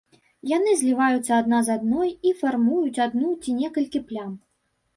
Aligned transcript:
Яны 0.51 0.71
зліваюцца 0.79 1.31
адна 1.41 1.59
з 1.67 1.75
адной 1.75 2.09
і 2.31 2.33
фармуюць 2.41 3.01
адну 3.07 3.29
ці 3.43 3.57
некалькі 3.61 4.05
плям. 4.09 4.37